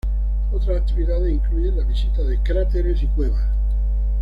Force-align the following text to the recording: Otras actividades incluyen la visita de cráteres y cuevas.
Otras 0.51 0.77
actividades 0.81 1.31
incluyen 1.31 1.77
la 1.77 1.83
visita 1.85 2.23
de 2.23 2.41
cráteres 2.41 3.03
y 3.03 3.07
cuevas. 3.09 3.43